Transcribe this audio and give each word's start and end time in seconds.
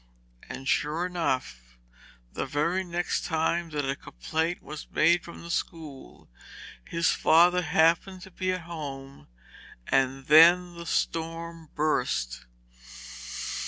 And, 0.49 0.67
sure 0.67 1.05
enough, 1.05 1.77
the 2.33 2.47
very 2.47 2.83
next 2.83 3.23
time 3.23 3.69
that 3.69 3.87
a 3.87 3.95
complaint 3.95 4.63
was 4.63 4.89
made 4.89 5.23
from 5.23 5.43
the 5.43 5.51
school, 5.51 6.27
his 6.83 7.11
father 7.11 7.61
happened 7.61 8.23
to 8.23 8.31
be 8.31 8.51
at 8.51 8.61
home, 8.61 9.27
and 9.85 10.25
then 10.25 10.73
the 10.73 10.87
storm 10.87 11.69
burst. 11.75 12.47